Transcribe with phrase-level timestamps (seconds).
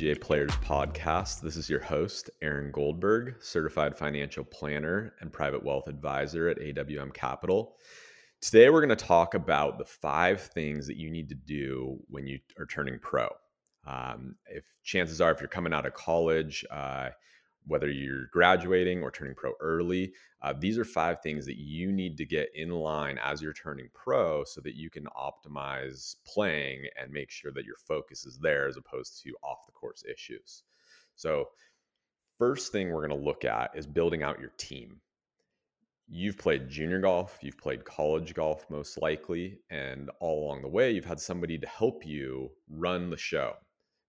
[0.00, 1.42] PGA Players Podcast.
[1.42, 7.12] This is your host, Aaron Goldberg, certified financial planner and private wealth advisor at AWM
[7.12, 7.76] Capital.
[8.40, 12.26] Today, we're going to talk about the five things that you need to do when
[12.26, 13.28] you are turning pro.
[13.86, 17.10] Um, if chances are, if you're coming out of college, uh,
[17.66, 22.16] whether you're graduating or turning pro early, uh, these are five things that you need
[22.16, 27.12] to get in line as you're turning pro so that you can optimize playing and
[27.12, 30.62] make sure that your focus is there as opposed to off the course issues.
[31.16, 31.48] So,
[32.38, 35.00] first thing we're going to look at is building out your team.
[36.08, 40.90] You've played junior golf, you've played college golf most likely, and all along the way,
[40.90, 43.52] you've had somebody to help you run the show.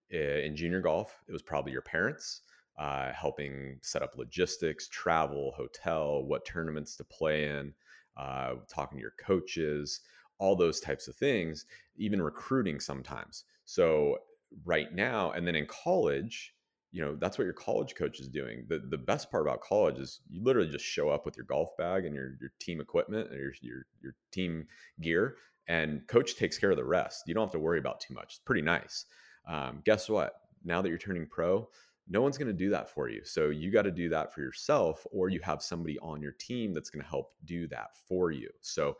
[0.09, 2.41] In junior golf, it was probably your parents
[2.77, 7.73] uh, helping set up logistics, travel, hotel, what tournaments to play in,
[8.17, 10.01] uh, talking to your coaches,
[10.39, 11.65] all those types of things,
[11.97, 13.45] even recruiting sometimes.
[13.65, 14.17] So,
[14.65, 16.53] right now, and then in college,
[16.91, 18.65] you know that's what your college coach is doing.
[18.67, 21.69] the The best part about college is you literally just show up with your golf
[21.77, 24.67] bag and your your team equipment and your your your team
[24.99, 27.23] gear, and coach takes care of the rest.
[27.27, 28.33] You don't have to worry about too much.
[28.33, 29.05] It's pretty nice.
[29.47, 30.33] Um, guess what?
[30.63, 31.69] Now that you're turning pro,
[32.11, 33.21] no one's going to do that for you.
[33.23, 36.73] So you got to do that for yourself, or you have somebody on your team
[36.73, 38.49] that's going to help do that for you.
[38.59, 38.97] So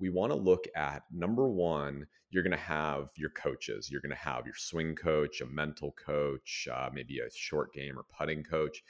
[0.00, 3.88] we want to look at number one, you're going to have your coaches.
[3.90, 7.96] You're going to have your swing coach, a mental coach, uh, maybe a short game
[7.96, 8.82] or putting coach.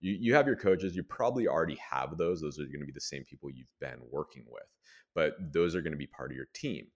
[0.00, 0.94] You, you have your coaches.
[0.94, 2.40] You probably already have those.
[2.40, 4.68] Those are going to be the same people you've been working with,
[5.16, 6.86] but those are going to be part of your team.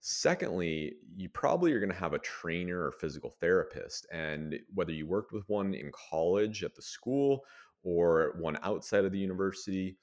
[0.00, 4.06] Secondly, you probably are going to have a trainer or physical therapist.
[4.12, 7.44] And whether you worked with one in college at the school
[7.82, 9.96] or one outside of the university,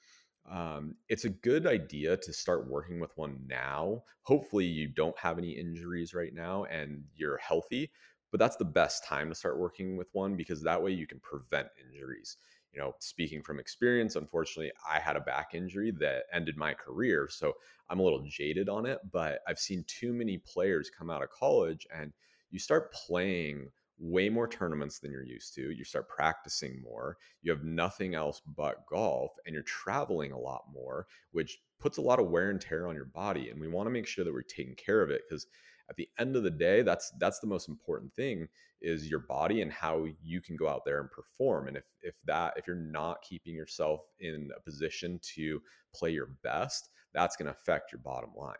[0.50, 4.02] um, it's a good idea to start working with one now.
[4.22, 7.90] Hopefully, you don't have any injuries right now and you're healthy,
[8.30, 11.20] but that's the best time to start working with one because that way you can
[11.20, 12.36] prevent injuries
[12.74, 17.28] you know, speaking from experience, unfortunately, I had a back injury that ended my career.
[17.30, 17.52] So
[17.88, 21.30] I'm a little jaded on it, but I've seen too many players come out of
[21.30, 22.12] college and
[22.50, 25.70] you start playing way more tournaments than you're used to.
[25.70, 27.16] You start practicing more.
[27.42, 32.02] You have nothing else but golf and you're traveling a lot more, which puts a
[32.02, 33.50] lot of wear and tear on your body.
[33.50, 35.46] And we want to make sure that we're taking care of it because
[35.90, 38.48] at the end of the day that's that's the most important thing
[38.80, 41.68] is your body and how you can go out there and perform.
[41.68, 45.60] And if if that if you're not keeping yourself in a position to
[45.94, 48.56] play your best that's going to affect your bottom line.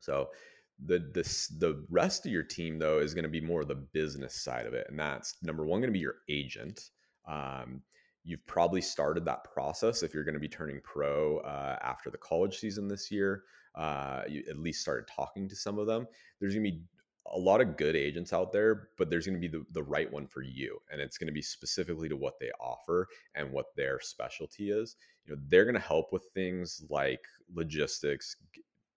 [0.00, 0.30] So
[0.84, 4.34] the this the rest of your team though is going to be more the business
[4.34, 6.90] side of it and that's number one going to be your agent.
[7.28, 7.82] Um,
[8.24, 12.18] you've probably started that process if you're going to be turning pro uh, after the
[12.18, 13.44] college season this year
[13.74, 16.06] uh, you at least started talking to some of them
[16.40, 16.82] there's going to be
[17.34, 20.12] a lot of good agents out there but there's going to be the, the right
[20.12, 23.66] one for you and it's going to be specifically to what they offer and what
[23.76, 27.20] their specialty is you know they're going to help with things like
[27.54, 28.36] logistics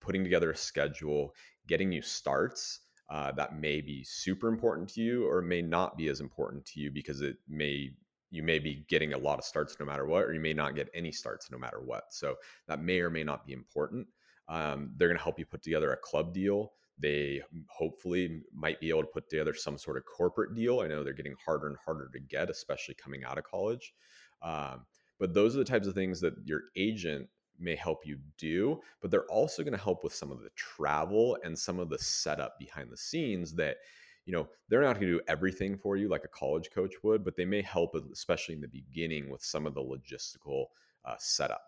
[0.02, 1.34] putting together a schedule
[1.68, 6.08] getting you starts uh, that may be super important to you or may not be
[6.08, 7.92] as important to you because it may
[8.32, 10.76] you may be getting a lot of starts no matter what, or you may not
[10.76, 12.06] get any starts no matter what.
[12.10, 12.36] So
[12.68, 14.08] that may or may not be important.
[14.48, 16.74] Um, they're going to help you put together a club deal.
[16.98, 20.80] They hopefully might be able to put together some sort of corporate deal.
[20.80, 23.94] I know they're getting harder and harder to get, especially coming out of college.
[24.42, 24.86] Um,
[25.20, 27.28] but those are the types of things that your agent
[27.60, 31.38] may help you do, but they're also going to help with some of the travel
[31.44, 33.78] and some of the setup behind the scenes that
[34.26, 37.24] you know they're not going to do everything for you like a college coach would
[37.24, 40.66] but they may help especially in the beginning with some of the logistical
[41.06, 41.62] uh, setup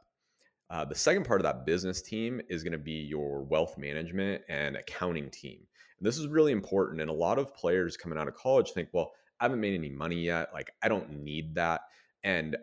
[0.69, 4.41] uh, the second part of that business team is going to be your wealth management
[4.49, 5.59] and accounting team
[5.99, 8.89] and this is really important and a lot of players coming out of college think
[8.93, 11.81] well i haven't made any money yet like i don't need that
[12.23, 12.57] and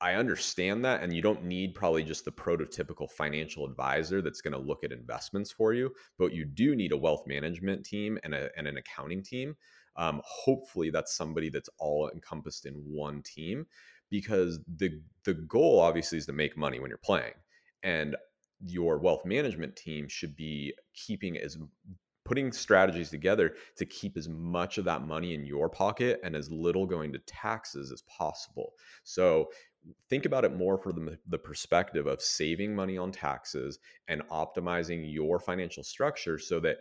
[0.00, 1.02] I understand that.
[1.02, 4.92] And you don't need probably just the prototypical financial advisor that's going to look at
[4.92, 8.76] investments for you, but you do need a wealth management team and, a, and an
[8.76, 9.56] accounting team.
[9.96, 13.66] Um, hopefully, that's somebody that's all encompassed in one team
[14.10, 17.34] because the, the goal obviously is to make money when you're playing.
[17.82, 18.16] And
[18.60, 21.58] your wealth management team should be keeping as
[22.24, 26.50] putting strategies together to keep as much of that money in your pocket and as
[26.50, 28.72] little going to taxes as possible.
[29.04, 29.48] So
[30.10, 33.78] think about it more from the, the perspective of saving money on taxes
[34.08, 36.78] and optimizing your financial structure so that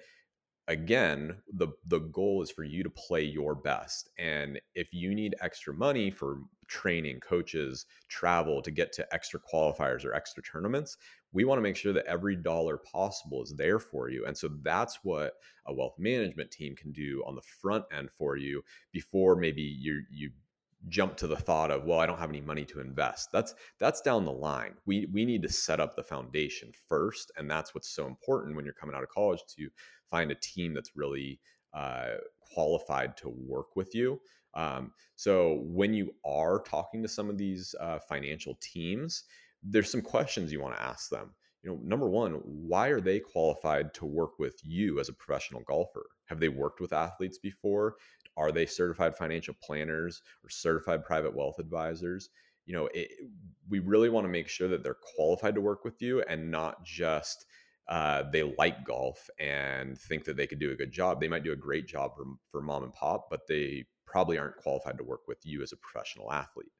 [0.68, 4.10] again, the the goal is for you to play your best.
[4.18, 10.04] And if you need extra money for training, coaches, travel to get to extra qualifiers
[10.04, 10.98] or extra tournaments,
[11.32, 14.26] we want to make sure that every dollar possible is there for you.
[14.26, 15.34] And so that's what
[15.68, 20.04] a wealth management team can do on the front end for you before maybe you
[20.10, 20.32] you
[20.88, 23.32] jump to the thought of well i don't have any money to invest.
[23.32, 24.76] That's that's down the line.
[24.86, 28.66] We we need to set up the foundation first and that's what's so important when
[28.66, 29.70] you're coming out of college to
[30.10, 31.40] find a team that's really
[31.74, 34.20] uh, qualified to work with you.
[34.54, 39.24] Um, so when you are talking to some of these uh, financial teams
[39.68, 41.32] there's some questions you want to ask them.
[41.64, 45.62] You know number one why are they qualified to work with you as a professional
[45.62, 46.06] golfer?
[46.26, 47.96] Have they worked with athletes before
[48.38, 52.30] are they certified financial planners or certified private wealth advisors?
[52.66, 53.10] You know it,
[53.70, 56.84] we really want to make sure that they're qualified to work with you and not
[56.84, 57.46] just
[57.88, 61.22] uh, they like golf and think that they could do a good job.
[61.22, 64.58] They might do a great job for, for mom and pop but they probably aren't
[64.58, 66.72] qualified to work with you as a professional athlete.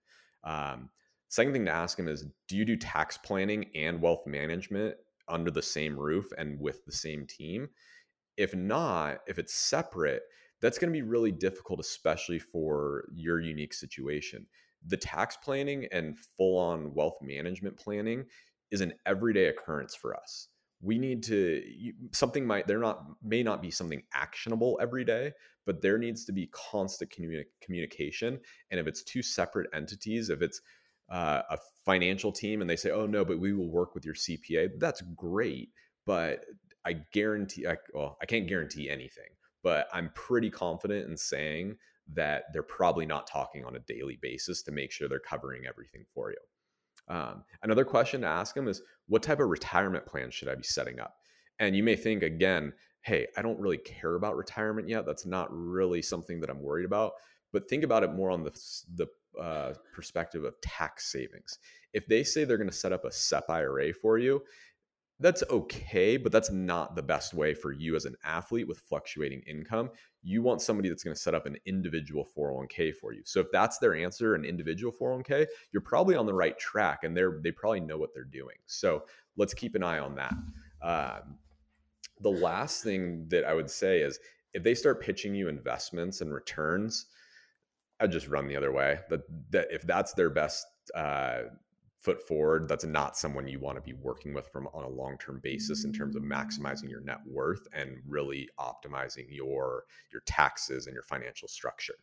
[0.44, 0.90] Um,
[1.30, 4.96] second thing to ask them is do you do tax planning and wealth management
[5.28, 7.70] under the same roof and with the same team?
[8.38, 10.24] If not if it's separate
[10.62, 14.46] that's going to be really difficult, especially for your unique situation.
[14.88, 18.26] The tax planning and full on wealth management planning
[18.72, 20.48] is an everyday occurrence for us.
[20.82, 21.64] We need to
[22.12, 25.32] something might there not may not be something actionable every day,
[25.66, 28.40] but there needs to be constant communi- communication.
[28.70, 30.62] And if it's two separate entities, if it's
[31.10, 34.16] uh, a financial team and they say, "Oh no, but we will work with your
[34.16, 35.70] CPA," that's great.
[36.06, 36.46] But
[36.86, 39.30] I guarantee, I, well, I can't guarantee anything,
[39.66, 41.78] but I'm pretty confident in saying
[42.14, 46.06] that they're probably not talking on a daily basis to make sure they're covering everything
[46.14, 46.38] for you.
[47.08, 50.62] Um, another question to ask them is what type of retirement plan should I be
[50.62, 51.16] setting up?
[51.58, 55.08] And you may think again, hey, I don't really care about retirement yet.
[55.08, 57.14] That's not really something that I'm worried about.
[57.52, 58.52] But think about it more on the,
[58.94, 59.08] the
[59.42, 61.58] uh, perspective of tax savings.
[61.92, 64.44] If they say they're going to set up a SEP IRA for you,
[65.20, 69.42] that's okay, but that's not the best way for you as an athlete with fluctuating
[69.48, 69.90] income.
[70.22, 73.22] You want somebody that's going to set up an individual 401k for you.
[73.24, 77.16] So if that's their answer, an individual 401k, you're probably on the right track and
[77.16, 78.58] they're they probably know what they're doing.
[78.66, 79.06] So
[79.38, 80.34] let's keep an eye on that.
[80.82, 81.38] Um,
[82.20, 84.20] the last thing that I would say is
[84.54, 87.06] if they start pitching you investments and returns,
[88.00, 89.00] I'd just run the other way.
[89.10, 89.22] That
[89.52, 91.44] that if that's their best uh,
[92.06, 95.40] foot forward that's not someone you want to be working with from on a long-term
[95.42, 100.94] basis in terms of maximizing your net worth and really optimizing your your taxes and
[100.94, 101.96] your financial structure.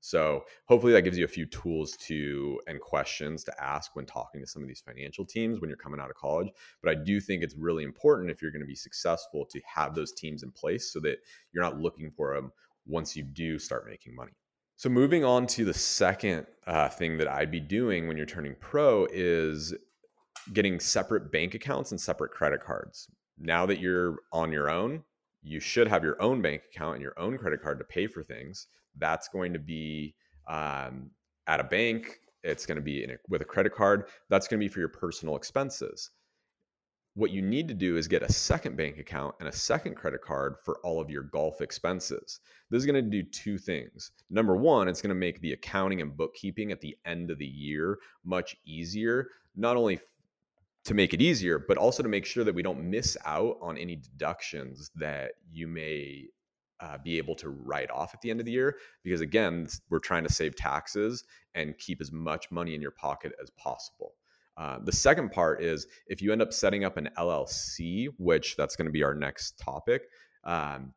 [0.00, 4.42] So hopefully that gives you a few tools to and questions to ask when talking
[4.42, 6.48] to some of these financial teams when you're coming out of college
[6.82, 9.94] but i do think it's really important if you're going to be successful to have
[9.94, 11.16] those teams in place so that
[11.52, 12.52] you're not looking for them
[12.86, 14.32] once you do start making money
[14.76, 18.54] so, moving on to the second uh, thing that I'd be doing when you're turning
[18.60, 19.74] pro is
[20.52, 23.08] getting separate bank accounts and separate credit cards.
[23.38, 25.02] Now that you're on your own,
[25.42, 28.22] you should have your own bank account and your own credit card to pay for
[28.22, 28.66] things.
[28.98, 30.14] That's going to be
[30.46, 31.10] um,
[31.46, 32.20] at a bank.
[32.42, 34.04] It's going to be a, with a credit card.
[34.28, 36.10] That's going to be for your personal expenses
[37.16, 40.20] what you need to do is get a second bank account and a second credit
[40.20, 42.40] card for all of your golf expenses.
[42.68, 44.12] This is going to do two things.
[44.28, 47.46] Number one, it's going to make the accounting and bookkeeping at the end of the
[47.46, 49.98] year much easier, not only
[50.84, 53.78] to make it easier, but also to make sure that we don't miss out on
[53.78, 56.26] any deductions that you may
[56.80, 58.76] uh, be able to write off at the end of the year.
[59.02, 61.24] Because again, we're trying to save taxes
[61.54, 64.12] and keep as much money in your pocket as possible.
[64.56, 68.76] Uh, the second part is if you end up setting up an LLC, which that's
[68.76, 70.02] going to be our next topic,
[70.44, 70.94] um,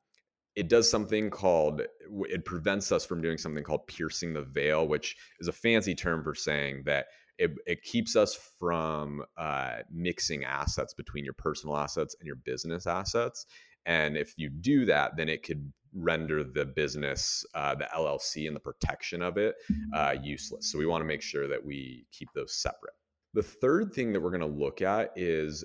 [0.56, 1.82] it does something called,
[2.30, 6.24] it prevents us from doing something called piercing the veil, which is a fancy term
[6.24, 12.16] for saying that it, it keeps us from uh, mixing assets between your personal assets
[12.20, 13.46] and your business assets.
[13.86, 18.56] And if you do that, then it could render the business, uh, the LLC, and
[18.56, 19.56] the protection of it
[19.94, 20.72] uh, useless.
[20.72, 22.94] So we want to make sure that we keep those separate.
[23.33, 25.63] The third thing that we're going to look at is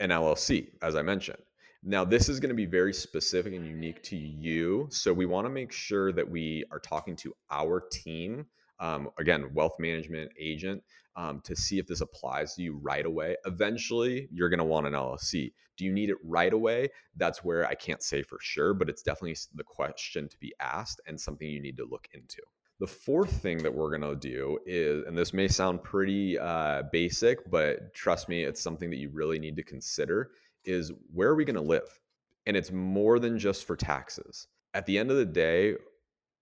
[0.00, 1.42] an LLC, as I mentioned.
[1.82, 4.86] Now, this is going to be very specific and unique to you.
[4.90, 8.46] So, we want to make sure that we are talking to our team,
[8.78, 10.82] um, again, wealth management agent,
[11.16, 13.36] um, to see if this applies to you right away.
[13.46, 15.52] Eventually, you're going to want an LLC.
[15.76, 16.88] Do you need it right away?
[17.16, 21.00] That's where I can't say for sure, but it's definitely the question to be asked
[21.06, 22.42] and something you need to look into.
[22.82, 26.82] The fourth thing that we're going to do is, and this may sound pretty uh,
[26.90, 30.32] basic, but trust me, it's something that you really need to consider
[30.64, 32.00] is where are we going to live?
[32.44, 34.48] And it's more than just for taxes.
[34.74, 35.76] At the end of the day,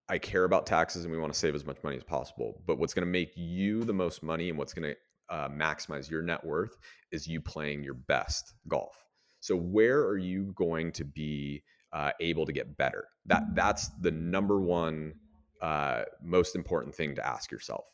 [0.09, 2.63] I care about taxes and we want to save as much money as possible.
[2.67, 6.11] But what's going to make you the most money and what's going to uh, maximize
[6.11, 6.79] your net worth
[7.13, 9.05] is you playing your best golf.
[9.41, 13.09] So where are you going to be uh, able to get better?
[13.27, 15.13] That that's the number one
[15.61, 17.85] uh, most important thing to ask yourself.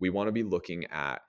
[0.00, 1.22] We want to be looking at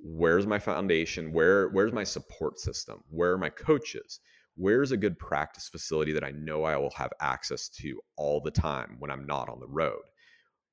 [0.00, 4.20] where's my foundation, where where's my support system, where are my coaches,
[4.56, 8.50] where's a good practice facility that I know I will have access to all the
[8.50, 10.02] time when I'm not on the road.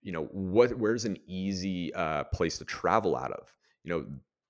[0.02, 3.48] You know, what where's an easy uh, place to travel out of?
[3.84, 4.06] You know,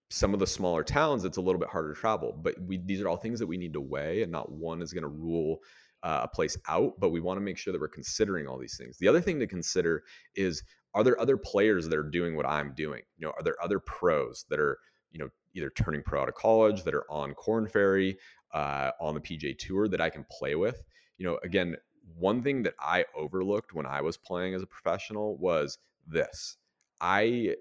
[0.09, 2.33] some of the smaller towns, it's a little bit harder to travel.
[2.41, 4.93] But we, these are all things that we need to weigh, and not one is
[4.93, 5.59] going to rule
[6.05, 6.93] uh, a place out.
[6.99, 8.97] But we want to make sure that we're considering all these things.
[8.97, 10.03] The other thing to consider
[10.35, 13.01] is: are there other players that are doing what I'm doing?
[13.17, 14.77] You know, are there other pros that are
[15.11, 18.17] you know either turning pro out of college that are on Korn Ferry,
[18.53, 20.83] uh, on the PGA Tour that I can play with?
[21.17, 21.75] You know, again,
[22.17, 26.57] one thing that I overlooked when I was playing as a professional was this.
[27.01, 27.55] I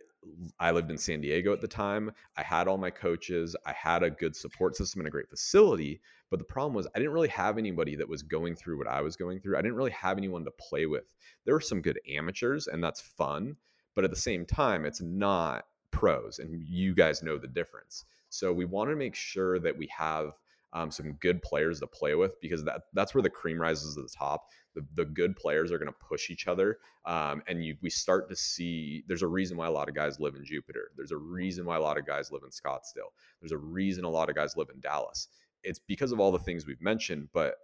[0.59, 2.11] I lived in San Diego at the time.
[2.37, 3.55] I had all my coaches.
[3.67, 6.00] I had a good support system and a great facility.
[6.31, 9.03] But the problem was, I didn't really have anybody that was going through what I
[9.03, 9.57] was going through.
[9.57, 11.14] I didn't really have anyone to play with.
[11.45, 13.57] There were some good amateurs, and that's fun.
[13.95, 16.38] But at the same time, it's not pros.
[16.38, 18.05] And you guys know the difference.
[18.31, 20.33] So we want to make sure that we have
[20.75, 24.02] um, some good players to play with because that that's where the cream rises to
[24.02, 24.49] the top.
[24.75, 28.28] The, the good players are going to push each other, um, and you we start
[28.28, 29.04] to see.
[29.07, 30.90] There's a reason why a lot of guys live in Jupiter.
[30.97, 33.12] There's a reason why a lot of guys live in Scottsdale.
[33.40, 35.28] There's a reason a lot of guys live in Dallas.
[35.62, 37.54] It's because of all the things we've mentioned, but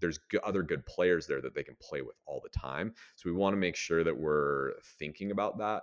[0.00, 2.94] there's other good players there that they can play with all the time.
[3.16, 5.82] So we want to make sure that we're thinking about that.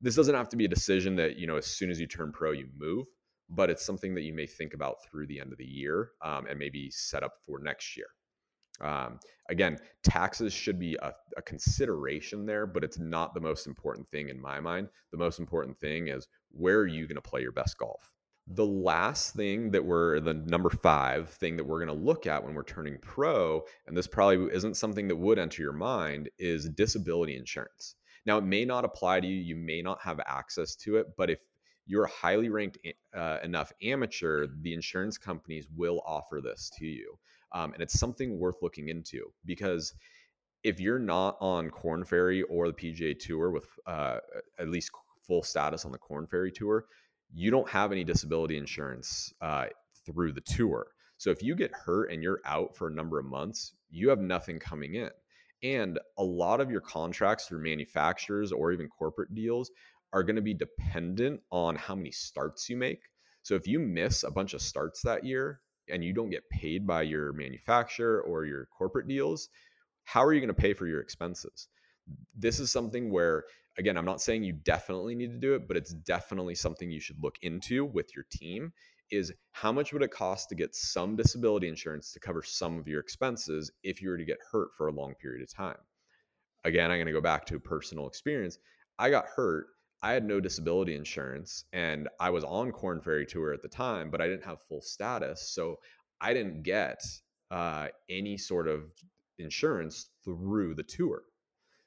[0.00, 2.32] This doesn't have to be a decision that you know as soon as you turn
[2.32, 3.06] pro you move
[3.48, 6.46] but it's something that you may think about through the end of the year um,
[6.48, 8.06] and maybe set up for next year.
[8.80, 14.06] Um, again, taxes should be a, a, consideration there, but it's not the most important
[14.10, 14.88] thing in my mind.
[15.12, 18.12] The most important thing is where are you going to play your best golf?
[18.48, 22.44] The last thing that we're the number five thing that we're going to look at
[22.44, 26.68] when we're turning pro, and this probably isn't something that would enter your mind, is
[26.68, 27.96] disability insurance.
[28.26, 31.30] Now, it may not apply to you, you may not have access to it, but
[31.30, 31.38] if
[31.86, 32.78] you're a highly ranked
[33.14, 37.18] uh, enough amateur, the insurance companies will offer this to you.
[37.52, 39.94] Um, and it's something worth looking into because
[40.64, 44.18] if you're not on Korn Ferry or the PGA Tour with uh,
[44.58, 44.90] at least
[45.26, 46.86] full status on the Korn Ferry Tour,
[47.32, 49.66] you don't have any disability insurance uh,
[50.04, 50.88] through the tour.
[51.18, 54.20] So if you get hurt and you're out for a number of months, you have
[54.20, 55.10] nothing coming in.
[55.62, 59.70] And a lot of your contracts through manufacturers or even corporate deals
[60.12, 63.02] are going to be dependent on how many starts you make.
[63.42, 66.86] So if you miss a bunch of starts that year and you don't get paid
[66.86, 69.48] by your manufacturer or your corporate deals,
[70.04, 71.68] how are you going to pay for your expenses?
[72.36, 73.44] This is something where,
[73.78, 77.00] again, I'm not saying you definitely need to do it, but it's definitely something you
[77.00, 78.72] should look into with your team
[79.10, 82.88] is how much would it cost to get some disability insurance to cover some of
[82.88, 85.78] your expenses if you were to get hurt for a long period of time?
[86.64, 88.58] Again, I'm going to go back to personal experience.
[88.98, 89.66] I got hurt
[90.02, 94.10] I had no disability insurance and I was on Korn Ferry Tour at the time,
[94.10, 95.50] but I didn't have full status.
[95.50, 95.78] So
[96.20, 97.02] I didn't get
[97.50, 98.84] uh, any sort of
[99.38, 101.22] insurance through the tour.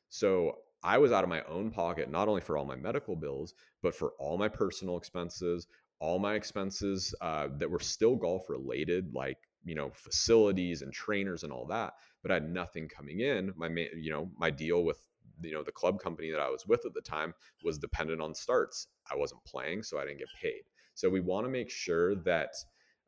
[0.09, 3.53] So I was out of my own pocket, not only for all my medical bills,
[3.81, 5.67] but for all my personal expenses,
[5.99, 11.43] all my expenses uh, that were still golf related, like you know facilities and trainers
[11.43, 11.93] and all that.
[12.21, 13.53] But I had nothing coming in.
[13.57, 15.05] My you know my deal with
[15.41, 18.34] you know the club company that I was with at the time was dependent on
[18.34, 18.88] starts.
[19.12, 20.62] I wasn't playing, so I didn't get paid.
[20.93, 22.53] So we want to make sure that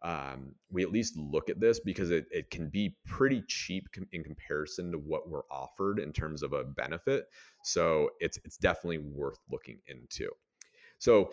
[0.04, 4.08] um, we at least look at this because it, it can be pretty cheap com-
[4.12, 7.26] in comparison to what we're offered in terms of a benefit.
[7.64, 10.30] So it's it's definitely worth looking into.
[10.98, 11.32] So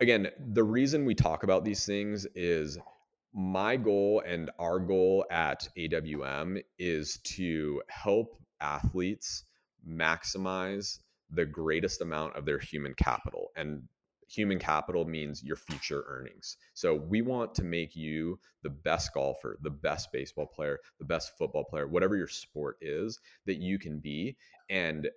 [0.00, 2.78] again, the reason we talk about these things is
[3.34, 9.44] my goal and our goal at AWM is to help athletes
[9.88, 10.98] maximize
[11.30, 13.48] the greatest amount of their human capital.
[13.56, 13.82] And
[14.28, 16.56] human capital means your future earnings.
[16.74, 21.36] So we want to make you the best golfer, the best baseball player, the best
[21.38, 24.36] football player, whatever your sport is that you can be.
[24.68, 25.08] And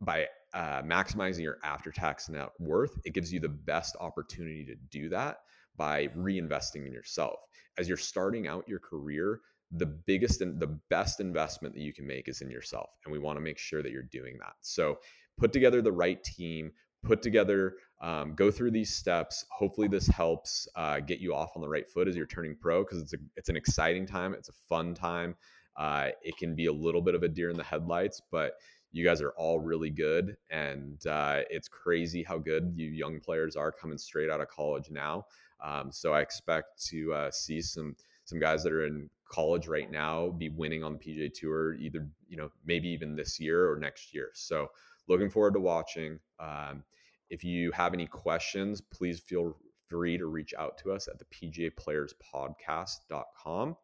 [0.00, 4.74] by uh, maximizing your after tax net worth, it gives you the best opportunity to
[4.90, 5.38] do that
[5.76, 7.40] by reinvesting in yourself.
[7.78, 9.40] As you're starting out your career,
[9.72, 12.90] the biggest and the best investment that you can make is in yourself.
[13.04, 14.54] And we want to make sure that you're doing that.
[14.60, 14.98] So
[15.38, 16.72] put together the right team,
[17.04, 19.44] put together, um, go through these steps.
[19.50, 22.82] Hopefully, this helps uh, get you off on the right foot as you're turning pro
[22.82, 25.36] because it's a, it's an exciting time, it's a fun time.
[25.76, 28.54] Uh, it can be a little bit of a deer in the headlights, but
[28.92, 30.36] you guys are all really good.
[30.50, 34.90] And uh, it's crazy how good you young players are coming straight out of college
[34.90, 35.26] now.
[35.62, 39.90] Um, so I expect to uh, see some some guys that are in college right
[39.90, 43.76] now be winning on the PGA Tour, either you know maybe even this year or
[43.76, 44.30] next year.
[44.34, 44.68] So
[45.08, 46.18] looking forward to watching.
[46.38, 46.84] Um,
[47.30, 49.56] if you have any questions, please feel
[49.88, 53.76] free to reach out to us at the PGA Players Podcast.com.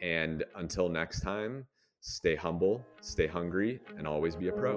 [0.00, 1.66] And until next time,
[2.00, 4.76] stay humble, stay hungry, and always be a pro.